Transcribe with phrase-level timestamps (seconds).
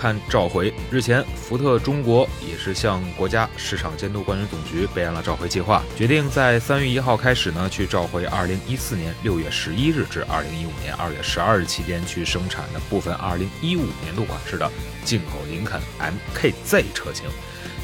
[0.00, 14.70] 看召回，日前，福特中国也是向国家市场监督管理总局备案了召回计划，决定在三月一号开始呢，去召回二零一四年六月十一日至二零一五年二月十二日期间去生产的部分二零一五年度款式的
[15.04, 17.26] 进口林肯 MKZ 车型。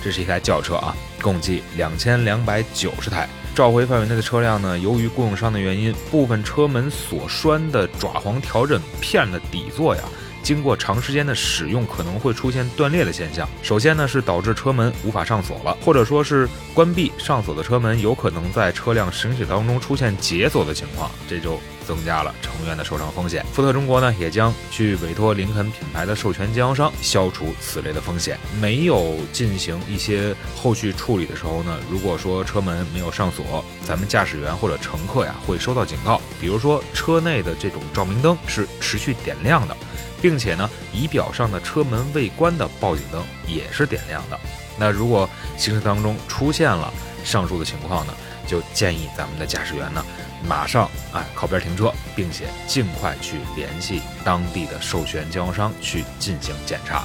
[0.02, 3.28] 这是一台轿车啊，共计两千两百九十台。
[3.54, 10.02] 召回范围内的车辆呢，由于供应商的原因，部分车门锁栓的爪簧调整片的底座呀。
[10.46, 13.48] 经过长时间的使用，可能会出现断裂的现象。
[13.64, 23.44] 首先呢，是导致车门无法上锁了，或者说是关闭上锁的车门有可能在车辆行驶当中出现解锁的情况，这就增加了成员的受伤风险。
[23.52, 28.38] 福特中国呢，也将去委托林肯品牌的授权经销商消除此类的风险。
[28.60, 39.76] 没有进行一些后续处理的时候呢，如果说车门没有上锁，咱们驾驶员或者乘客呀会收到警告，比如说车内的这种照明灯是持续点亮的。
[40.20, 44.38] 并且呢，仪表上的车门未关的报警灯也是点亮的。
[44.78, 46.92] 那如果行驶当中出现了
[47.24, 48.12] 上述的情况呢，
[48.46, 50.04] 就建议咱们的驾驶员呢，
[50.46, 57.04] 马上啊靠边停车，并且尽快去联系当地的授权经销商去进行检查。